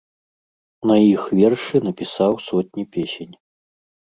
На 0.91 0.95
іх 1.09 1.21
вершы 1.39 1.77
напісаў 1.89 2.33
сотні 2.47 2.83
песень. 2.97 3.33